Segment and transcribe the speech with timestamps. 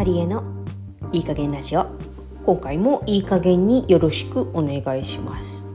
[0.00, 0.42] マリエの
[1.12, 1.86] いい加減ラジオ。
[2.46, 5.66] 今回もいい加減によろしくお願いします。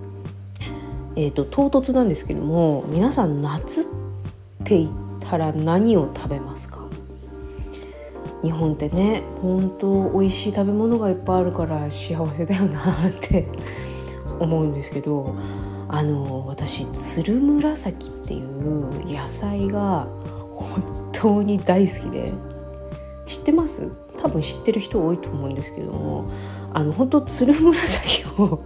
[1.16, 3.86] えっ、ー、と唐突なんですけども皆さん夏っ
[4.64, 6.80] て言ったら何を食べますか？
[8.42, 13.48] 日本ってね本当美味しい食べ物がいっぱいあるから幸せだよなって
[14.40, 15.36] 思うんですけど
[15.88, 20.08] あの私つるむらさきっていう野菜が
[20.52, 22.34] 本当に大好きで
[23.28, 23.92] 知ってます？
[24.26, 26.28] 多分知ってる人多いと思うんですけども
[26.74, 28.64] あの本当つるむらさきを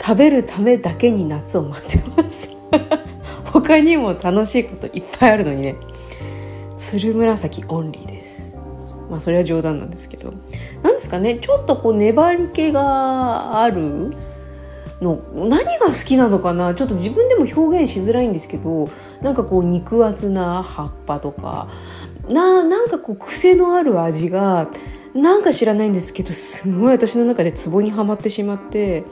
[0.00, 2.56] 食べるためだけに夏を待ってます。
[3.52, 5.74] 他にも楽しいこといっぱいあるのにね。
[6.76, 8.56] つるむらさきオンリーです。
[9.10, 10.32] まあそれは冗談なんですけど。
[10.84, 14.12] なんですかねちょっとこう粘り気がある
[15.00, 16.74] の何が好きなのかな？
[16.74, 18.88] ちょっと自分でも表現しづらいんですけど
[19.20, 21.68] なんかこう肉厚な葉っぱとか
[22.28, 24.68] ななんかこう癖のある味が
[25.14, 29.04] なんか知らないんですけどすごい私の中でツボにはまってしまって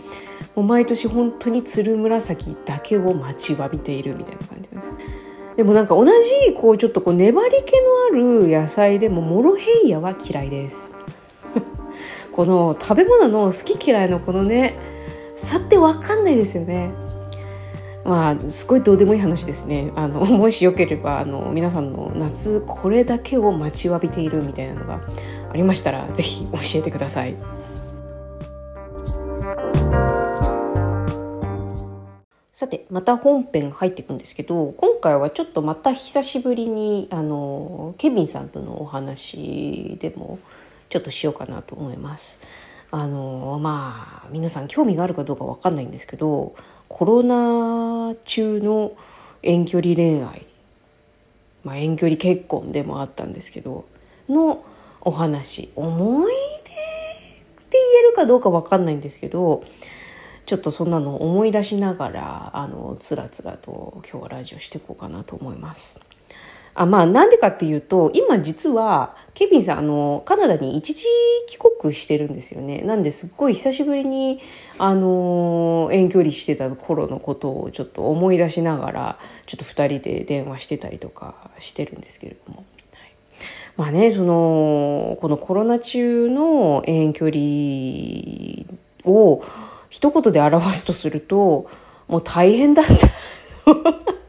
[0.55, 5.01] もう毎年本当につるむらさきだけを待ちわびているみたいな感じです。
[5.57, 10.97] でもなんか同じこうちょっとこう粘り気のある野菜でもモロヘイヤは嫌いです。
[12.33, 14.77] この食べ物の好き嫌いのこのね
[15.37, 16.91] 差って分かんないですよね。
[18.05, 25.01] まあすごいどうでもいい話ですねあの もしよければあの皆さんの夏これだけを待ちわびているみたいなのが
[25.51, 27.35] ありましたら是非教えてください。
[32.53, 40.39] さてまた本編入っていくんですけど今回はちょっとまた久しぶりにあのケビンさんとのお話でも
[40.89, 42.41] ちょっとしようかなと思います。
[42.93, 46.55] あのまあ皆さん興味があるかどうか分かんないんですけど
[46.95, 48.93] コロナ中の
[49.43, 50.47] 遠距離恋愛、
[51.65, 53.85] まあ、遠距離結婚でもあったんですけど
[54.29, 54.65] の
[55.01, 56.73] お話思い出って
[57.73, 59.65] 言えるかどうか分かんないんですけど
[60.47, 66.14] ちょっとそんなの思い出しながらあのつらつらと今日はラジオしていこうかなと思います。
[66.75, 71.05] あまあなんでかっていうと今実はケビンさんあのカナダに一時
[71.47, 72.83] 帰国してるんですよね。
[72.83, 74.41] なんですっごい久しぶりに
[74.79, 82.65] あの遠距離してた頃のことをちょっと思い出しながらちょっと2人で電話してたりとかしてるんですけれども。
[83.77, 87.41] まあね、そのこのコロナ中の遠距離
[89.05, 89.45] を
[89.91, 91.69] 一言で表すとすると
[92.07, 94.24] もう大変だった。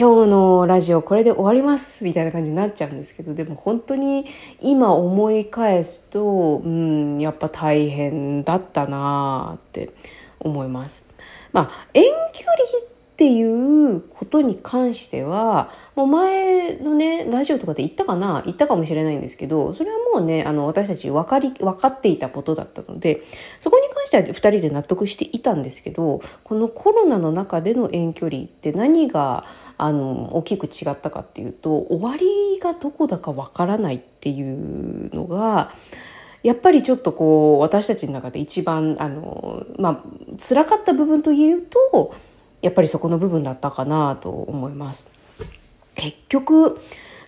[0.00, 4.24] 今日のラジオこれで終わりますみたいな感じになっちゃうんですけどでも本当に
[4.62, 9.90] 今思い返すとうんやっぱ大変だったなって
[10.38, 11.06] 思います。
[11.52, 12.56] まあ遠距離
[13.20, 18.40] っていうことに関してはもう前のねラジオとかで言ったかな？
[18.46, 23.22] 言ったかもしれないんですけどそれはもうねあの私たち分かり分かっていたことだったので
[23.58, 29.44] そこに関しては2人で納得していたんですけどこのコロナの中での遠距離って何が
[29.76, 35.74] あの大きく違ったかっていうと終わりがどこだかわからないっていうのが
[36.42, 40.04] やっぱりちょっとこう私たちの中で一番あのまあ
[40.38, 42.14] 辛かった部分というと
[42.62, 45.08] やっぱりそこの部分だったかなと思います。
[45.94, 46.80] 結局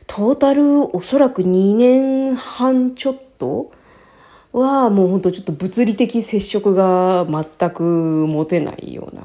[0.06, 3.72] トータルおそらく2年半ちょっと
[4.52, 9.22] はもうほんとちょっと物理的接触が全く持てないような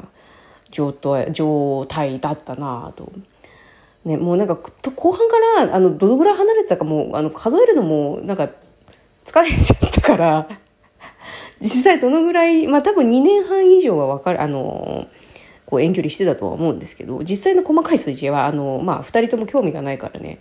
[0.71, 3.11] 状態状態だったなと。
[4.05, 5.35] ね、もうなんか後半か
[5.65, 8.49] らあのどのぐらい離れてたかもうあの数えるのもなんか
[9.25, 10.47] 疲れちゃったから
[11.59, 15.07] 実際どのぐらいまあ多分2年半以上は分かるあの
[15.67, 20.39] こう遠距離してたとは思うんですけど実際の細かい数字はあの、まあ、2人とも興味がないからね、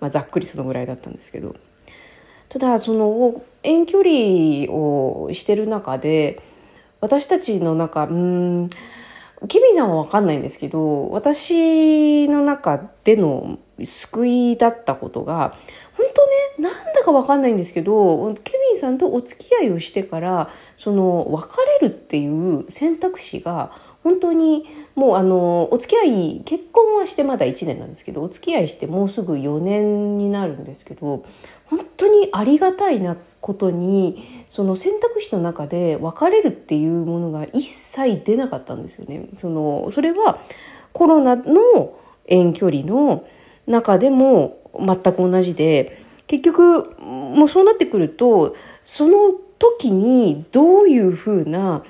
[0.00, 1.54] まあ、ざっくりそのぐらいだったんですけど。
[2.52, 6.42] ただその遠距離をしてる中で
[7.00, 8.68] 私たちの中うん
[9.48, 15.56] ケビンさんは分かんないんですけど私の中での救いだったことが
[15.96, 16.06] 本
[16.58, 23.72] 当ねなんだか分かんないんですけどケビンさんとお付き合いをしてからその別れるっていう選択肢が
[24.02, 31.24] 本当にもうあのお付き合い結婚はしてまだ1年なんですけどお付き合いしてもうすぐ4年になるんですけど
[31.66, 39.28] 本当にありがたいなことにその選択肢の中で別れるっていうものが一切出なかったんですよね。
[39.36, 40.40] そのそれは
[40.92, 41.96] コロナの
[42.26, 43.24] 遠距離の
[43.66, 51.84] 中でも全く同じで結局もうそうなってくるとその時にどういうふうな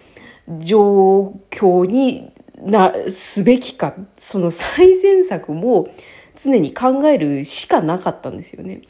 [0.48, 5.88] 状況になすべきかその最善策も
[6.36, 8.82] 常に考えるしかなかったんですよね。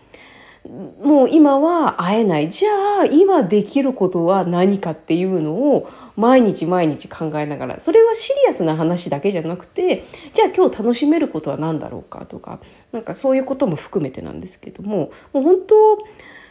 [1.03, 10.05] もう今は会えないじゃあ今できることは何かっていうのを毎日毎日考えながらそれはシリアスな話だけじゃなくて
[10.35, 12.61] じゃあ今日楽しめることは何だろうかとか
[12.93, 15.75] なんかそういうことも含めてなんですけどももう本当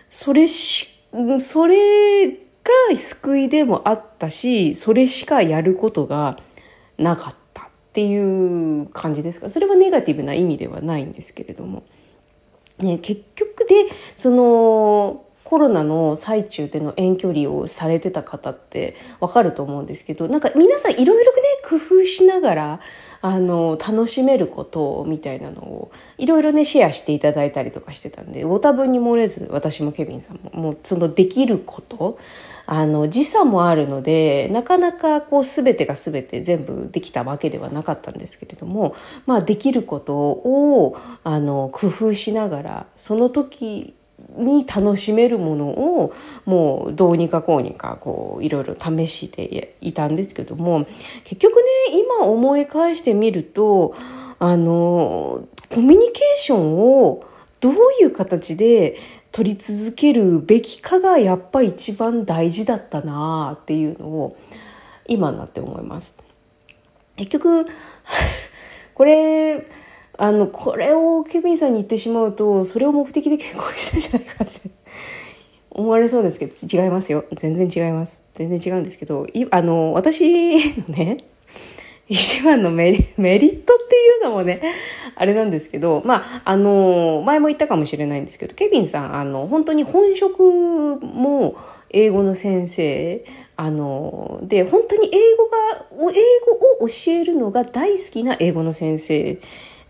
[0.10, 0.90] それし
[1.40, 2.38] それ
[2.90, 6.38] が救いでもあったしそれしかやることが
[6.98, 9.50] なかったっていう感じですか？
[9.50, 11.84] それはネガティブな意味ではないんですけれども。
[12.78, 13.86] ね、結局で
[14.16, 22.80] そのコロナの最中での遠距離をされてた方ってわかると思うんですけどなんか皆さんいろいろね工夫しながら
[23.22, 32.18] あの楽しめることみたいなのをいろいろねシェアしていただいたりとかしてたんでご多分に漏れず私もケビンさんももうそのできること
[32.66, 38.96] あの時差もあるのでなかなかこう全てが全て全部できたわけではなかったんですけれども、
[39.26, 43.96] まあ、できることをあの工夫しながらその時
[44.38, 46.14] に楽しめるものを
[46.46, 50.86] もうどうにかこうにかこういろいろ試していたんですけども
[51.24, 51.64] 結局ね
[51.94, 53.96] 今思い返してみると
[54.40, 57.24] あのコミュニケーションを
[57.60, 58.98] どういう形で
[59.32, 64.38] 取り続けるべきかがやっぱ一番大事だったなっていうのを
[65.08, 66.22] 今になって思います。
[67.16, 67.66] 結局
[68.96, 69.68] これ
[70.22, 74.70] あのこれをケビンさんに言ってしまうとそれを目的で結婚したんじゃないかって。
[75.74, 77.26] 思われそうですけど違いますよ。
[77.34, 78.22] 全然違います。
[78.36, 81.18] 全然違うんですけどあの私のね
[82.08, 84.62] 一番のメリメリットっていうのもね
[85.16, 91.56] あれなんですけどまああの前も言ったかもしれないんですけどケビンさんあの本当に本職も
[91.90, 93.26] 英語の先生
[93.56, 96.16] あので本当に英語が英
[96.80, 99.40] 語を教えるのが大好きな英語の先生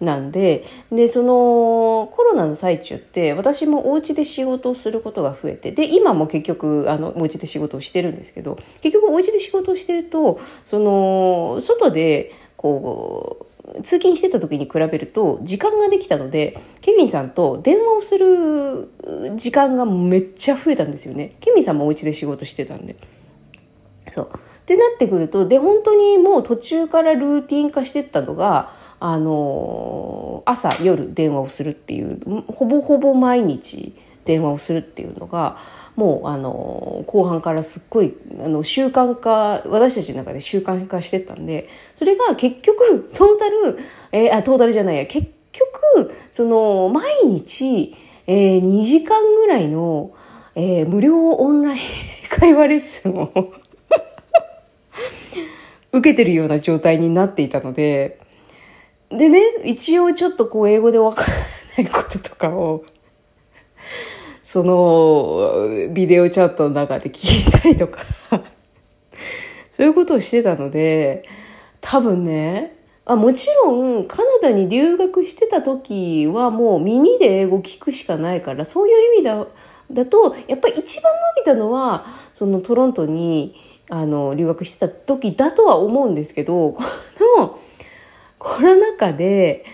[0.01, 13.45] なんででそのコロナの最中って私もお家で仕事をすることが増えてで今も結局あのお家で仕事をしてるんですけど結局お家で仕事をしてるとその外でこ
[13.75, 18.89] う通勤してた時に比べると時間ができたのでケビンさんと電話をする
[19.37, 21.35] 時間がめっちゃ増えたんですよね。
[21.39, 22.95] ケビンさんもお家で仕事してたんで。
[24.11, 24.29] そう。
[24.33, 28.71] ってなってくるとで本当にもう途中からルーティン化してったのが
[29.03, 32.19] あの朝夜電話をするっていう
[32.51, 33.95] ほぼほぼ毎日
[34.25, 35.57] 電話をするっていうのが
[35.95, 43.79] もうあの後半からすっごいあの習慣化私たちの中で習慣化してったんでそれが結局トータル、
[44.11, 47.95] えー、あトータルじゃないや結局その毎日、
[48.27, 50.13] えー、2時間ぐらいの、
[50.53, 51.79] えー、無料オンライン
[52.29, 53.31] 会話レッスンを
[55.91, 58.19] 受けてるような状態になっていたので
[59.11, 62.83] でね、一応ちょっとこう英語でわからないこととかを、
[64.43, 68.03] そのビデオチャットの中で聞いたりとか
[69.71, 71.27] そういうことをしてたので、
[71.79, 72.75] 多分ね、
[73.05, 79.47] あもちろんカナダに留学してた時はもう耳で英語聞くしかないからそういう意味だ
[79.91, 83.55] だとやっぱり一番伸びたのはそのトロントに
[83.89, 86.83] あの留学してた時だとは思うんですけどこ
[87.37, 87.59] の
[88.43, 89.65] コロナ禍で、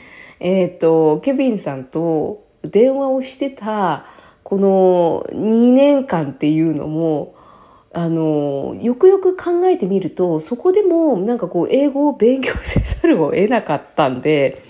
[0.42, 4.06] えっ、ー、と、ケビンさんと電話をしてた、
[4.44, 7.36] この2年間っていうのも、
[7.94, 14.62] あの、よくよく考えてみると、そこでもなんかこう、英語を勉強せざるを得なかったんで、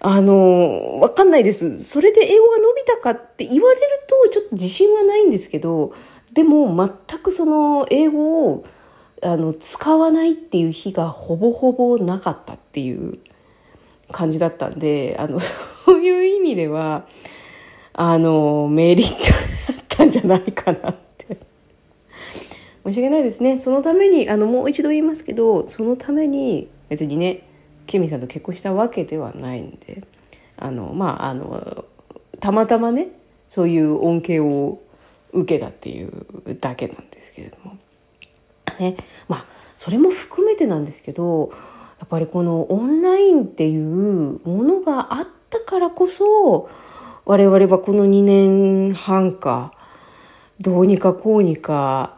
[0.00, 1.78] あの、わかんないです。
[1.84, 5.92] それで英語が伸びたかって言われると、ちょっと自信はないんですけど、
[6.32, 8.64] でも全くその英語を
[9.24, 13.18] あの使わないっていう日がほぼほぼなかったっていう
[14.12, 15.40] 感じだったんであの
[15.84, 17.06] そういう意味では
[17.94, 19.24] あのメリット
[19.72, 21.38] だったんじゃないかなって
[22.84, 27.44] 申し訳ないですねそのためにあのもう一度言いますけどそのために別にね
[27.86, 30.02] ケミさんと結婚したわけではないんで
[30.58, 31.86] あのまああの
[32.40, 33.08] たまたまね
[33.48, 34.80] そういう恩恵を
[35.32, 36.12] 受けたっていう
[36.60, 37.78] だけなんですけれども。
[38.78, 38.96] ね。
[39.28, 41.50] まあそれも含めてなんですけど
[41.98, 46.68] やっぱりこのオンラインっていうものがあったからこそ
[47.24, 49.72] 我々はこの2年半か
[50.60, 52.16] どうにかこうにか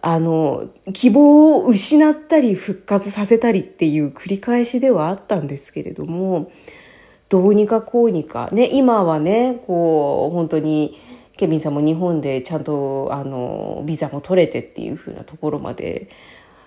[0.00, 6.50] あの希望を失ったり復活させたりっていう繰り返しではあったんですけれども
[7.28, 10.98] どうにかこうにかね今はねこう本当に
[11.38, 16.10] ケビンさんも日本でちゃんとあのビザも取れてっていう風なところまで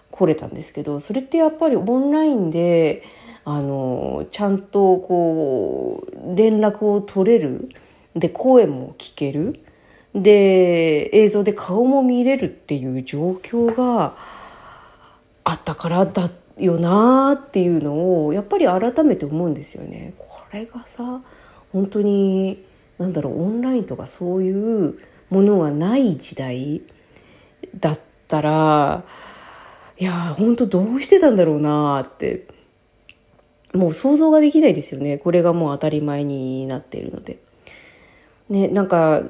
[0.10, 3.04] 来れたんですけどそれってやっぱりオンラインで
[3.44, 7.68] あのちゃんとこう連絡を取れる
[8.16, 9.60] で声も聞ける
[10.16, 14.16] で映像で顔も見れるっていう状況が
[15.44, 20.14] あったからだよなっていうのをやっぱり改めて思うんですよね。
[20.18, 21.22] これがさ
[21.74, 22.71] 本当に
[23.02, 26.82] なんだろうオンラインとかそういうものがない時代
[27.80, 29.04] だったら
[29.98, 32.48] いやほんとどうしてたんだろうなって
[33.74, 37.40] もう想像ができないですよねこれがもう当たり前になっているので。
[38.52, 39.24] ね、なんか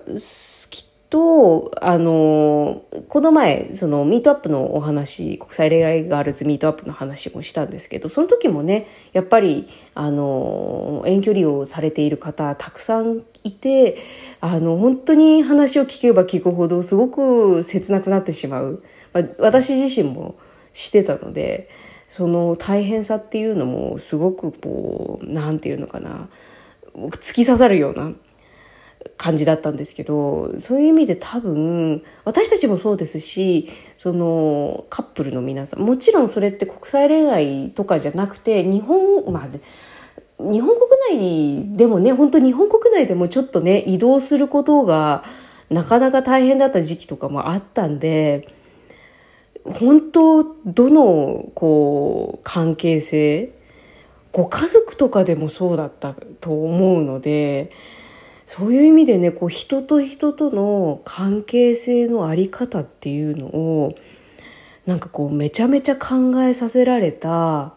[0.72, 13.98] きっとあのこの前そのミートアップのお話国際恋愛ガールズミートアップの話もしたんですけどその時もねやっぱりあの遠距離をされている方たくさんいて
[14.39, 20.36] あの本当に話を聞けば聞くほどすごく切なくなってしまう、まあ、私自身も
[20.72, 21.70] してたので
[22.08, 26.30] その大変さっていうのもすごくこう何て言うのかな
[26.96, 28.13] 突き刺さるような
[29.17, 39.48] 感じだったんですけどそういう意味で多分私たちもそうですしそのカップルの皆さんもちろんそれって国際恋愛とかじゃなくて日本まあ
[40.43, 45.24] 日本国内でもね本当日本国内でもちょっとね移動することが
[45.70, 48.48] なかなか大変だった時期とかもあったんで
[49.63, 53.53] 本当どのこう関係性
[54.31, 57.72] ご家族とかでもそうだったと思うので。
[58.53, 63.96] そういう意味でねこう人と人との関係性の在り方っていうのを
[64.86, 67.75] なんかこうめちゃめちゃ考えさせられた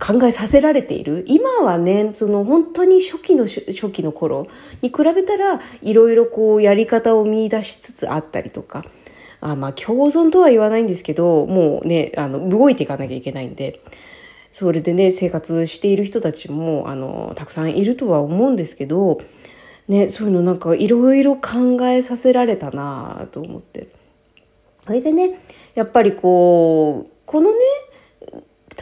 [0.00, 1.24] 考えさせられている。
[1.26, 4.46] 今はねその本当に初期の初期の頃
[4.80, 8.84] に比べたらいろいろこうやり方を見出しつつあったりとか
[9.40, 13.80] あまあ共存とは言わないんですけどもうねあの動いていかなきゃいけないんで。
[14.58, 19.20] それでね生活している人たちもあのたくさんいるとは思うんですけど、
[19.86, 23.88] ね、そういうのなんかいろいろ考えさせられたなと思って。
[24.86, 25.40] それでね
[25.74, 27.58] やっぱりこうこのね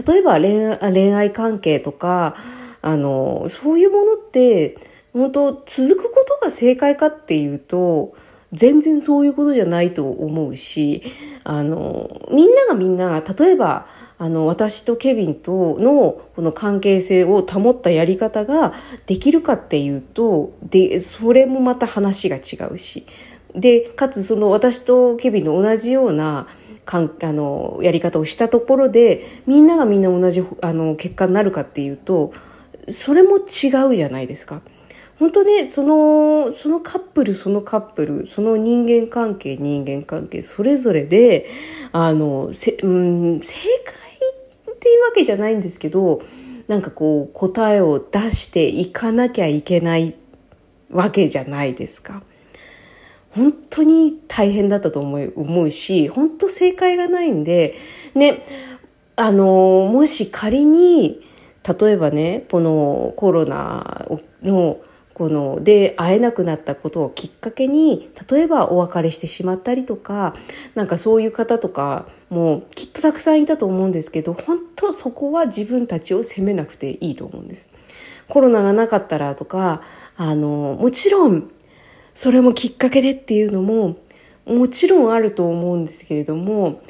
[0.07, 2.37] 例えば恋愛関係とか
[2.81, 4.78] あのそういうものって
[5.12, 8.14] 本当続くことが正解かっていうと
[8.52, 11.02] 全然そういうことじゃないと思うし
[11.43, 18.73] あのみんながみんな例えばあの私とケビンとのこの関係性を保ったやり方が
[19.06, 23.06] できるかっていうとでそれもまた話が違うし
[23.54, 26.47] でかつその私とケビンの同じような
[26.85, 32.33] かんあのやり方をしたところでみんながみんな同じあの結果になるかっていうと
[32.88, 34.61] それも違うじゃないですか。
[35.18, 41.49] 本当ねそのそのカップルそのカップルその人間関係人間関係それぞれで
[41.92, 43.54] あのせ、うん、正
[43.85, 44.03] 解
[44.84, 46.20] っていうわけじゃないんですけど
[46.68, 50.14] なんかこう答えを出していかなきゃいけない
[50.90, 52.22] わけじゃないですか。
[53.30, 57.74] 本当に大変だったと思う思うし本当正解がないんで
[58.14, 58.44] ね
[59.16, 61.20] あのもし仮に
[61.66, 64.06] 例えばねこのコロナ
[64.42, 64.78] の
[65.14, 70.36] こので会えなくなったことをきっかけに例えばお別れしてしまったりとか
[70.74, 72.64] なんかそういう方とかも
[72.94, 77.68] とたくさんいたと思うんですけど本当そこは自分たちを責めなくていいと思うんです。
[78.28, 79.82] コロナがなかったらとか
[80.16, 81.50] あのもちろん
[82.14, 83.96] それもきっかけでっていうのも
[84.46, 86.82] もちろんあると思うんですけれども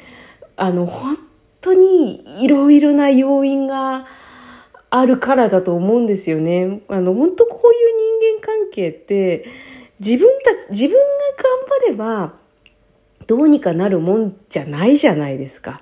[0.55, 1.17] あの本
[1.59, 4.05] 当にいろいろな要因が
[4.91, 6.81] あるからだと思うんですよね。
[6.87, 9.45] あの本当こういう人間関係って
[9.99, 10.99] 自分たち自分が
[11.37, 12.33] 頑張れば
[13.27, 15.81] どうにかなるもんじゃないじゃないですか。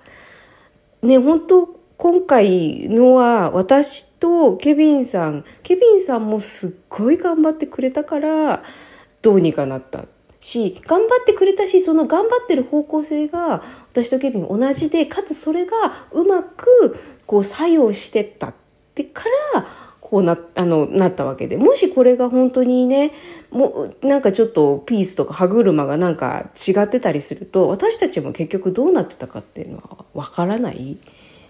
[1.03, 8.63] ね本当今回のは私とケビンさんケビンさんもすっごい頑張ってくれたから
[9.21, 10.05] どうにかなった
[10.39, 15.73] し頑張ってくれたしその頑張ってる方向性が私とケビン同じでかつそれが
[16.11, 18.53] うまくこう作用してったっ
[18.93, 19.65] てから
[20.13, 23.13] こうなあのなったわけでもしこれが本当にね
[23.49, 30.99] もうなんかちょっとピースとか歯車がなんか違ってたりすると私たちも結局どうなってたかっていうのはわからない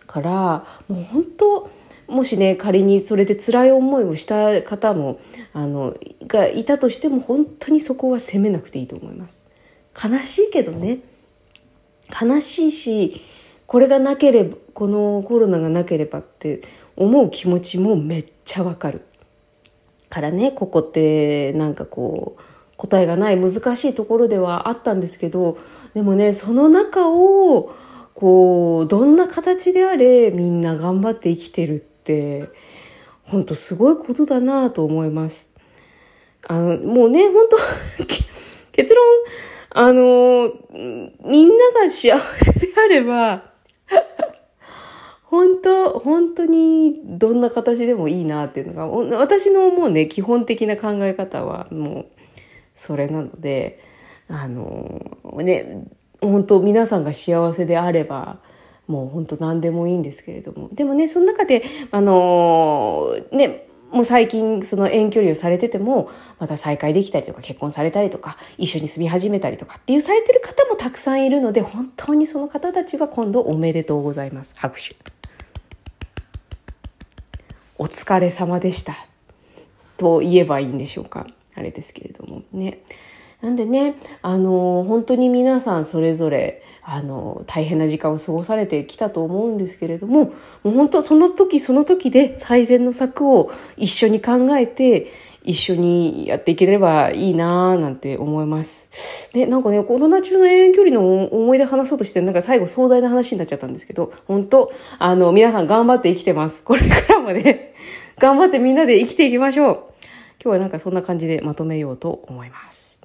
[0.08, 1.70] からもう本当
[2.08, 5.20] もしね仮にそれで辛い思いをした方も
[5.52, 9.46] あのがいたとしても本当にそこは責めなくていいと思います。
[10.02, 11.00] 悲しいけどね
[12.10, 13.22] 悲しいし
[13.68, 16.62] これがなければこのコロナがなければって
[16.96, 19.02] 思う気持ちもめっちゃわかる
[20.10, 22.42] からねここってなんかこう
[22.78, 25.58] 答えがない難しいところではあったんですけど
[25.94, 27.74] でもねその中を
[28.14, 32.50] こうどんな形であれみんな頑張って生きてるって
[33.24, 35.50] 本当すごいことだなと思います。
[36.48, 37.58] あの、もうね、本当
[38.74, 39.04] 結論、
[39.70, 43.52] あの、みんなが幸せであれば、
[45.34, 52.06] 本当、本当にどんな形でもいいなっていうのが、私のもうね、基本的な考え方はもう、
[52.76, 53.80] それなので、
[54.28, 55.88] あの、ね、
[56.22, 58.38] 本当皆さんが幸せであれば、
[58.86, 60.70] もう本当何でもいいんですけれども。
[60.72, 75.13] でもね、その中で、あの、ね、もう最近その遠距離をされててもまた再会できたりとか結婚されたりとか一緒に住み始めたりとかっていうされてる方もたくさんいるので本当にその方たちは今度おめでとうございます拍手
[77.78, 78.96] お疲れ様でした。
[79.98, 81.28] と言えばいいんでしょうか。
[81.56, 82.80] あれですけれどもね。
[83.42, 90.32] なんでねあの本当に皆さんそれぞれあの大変な時間を過ごされてきたと思うんですけれどもも
[90.64, 95.12] う本当その時その時で最善の策を一緒に考えて
[95.44, 99.30] 一緒にやっていければいいなーなんて思います。
[99.34, 106.64] で、なんかね、コロナ中の遠距離の思い出話そうとして、なんか最後壮大な話になっちゃったんですけど、本当あの、皆さん頑張って生きてます。
[106.64, 107.74] これからもね、
[108.18, 109.84] 頑張ってみんなで生きていきましょう。
[110.42, 113.03] 今日はなんかそんな感じでまとめようと思います。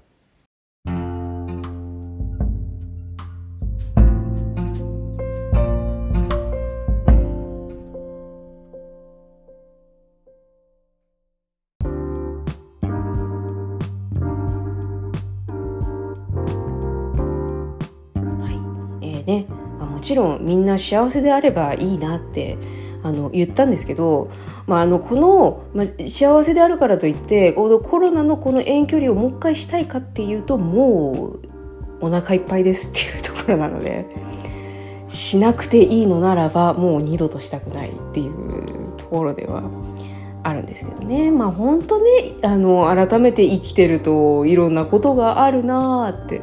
[19.28, 19.44] ね、
[19.78, 22.56] もちろんみんな幸せであればいいなって
[23.02, 24.30] あの言ったんですけど、
[24.66, 31.40] まあ、あのこの、まあ、幸せであるからといってこのコロナのこの遠距離をもう一回したいかっていうともう
[32.00, 34.06] お腹いっぱいですっていうところなので
[35.08, 39.62] しなくていいのならばもう二度としたくないっていうところでは
[40.42, 46.40] あるんですけどねまあ本当ねあの改めて生きてるといろんなことがあるなーって。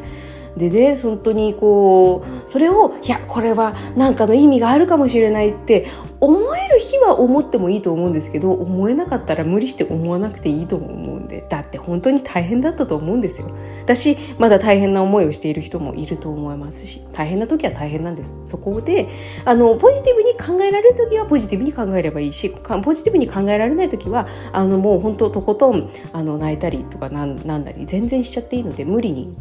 [0.57, 5.87] でね本当にこうそれをいやこれは何かの意味があるかもしれないって
[6.19, 13.49] 思える日は思ってもいいと思うんですけど思えなかったら無理して思わなくていいと思うんでだって本当に大変だったと思うんですよ。
[13.83, 18.35] 私まだ大変な思いをしている人もいると思いますし大変な時は大変なんです。
[18.43, 19.07] そこで
[19.43, 29.31] あのポジティブに考えられる時はポジティブに考えればいいしポジティブに考えられない時はあのもう本当とことんあの泣いたりとかなんなんだり全然しちゃっていいので無理に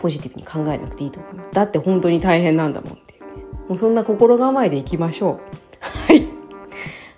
[0.00, 6.40] ポジティブに考えなくていいと思うだって本当に大変なんだもんっていうねもうそんな心構えでいきましょうはい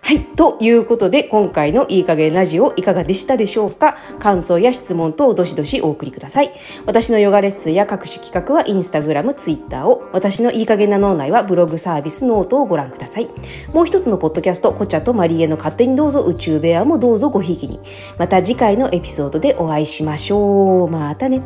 [0.05, 0.25] はい。
[0.25, 6.53] ということで、今回のいい加減ラジオいかがでしたでしょうか感想や質問等どしどしお送りください。
[6.87, 13.31] 私のヨガレッスンや各種企画はインスタグラム、ツイッターを、私のいい加減な脳内はブログサービスノートをご覧ください。
[13.73, 17.79] もう一つのポッドキャスト、コチャとマリエの勝手にどうぞ宇宙ベアもどうぞごひいきに。
[18.19, 20.91] また次回のエピソードでお会いしましょう。
[20.91, 21.43] またね。